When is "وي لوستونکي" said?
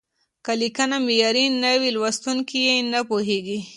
1.79-2.57